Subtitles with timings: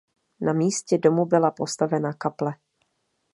[0.41, 2.53] Na místě domu byla postavena kaple.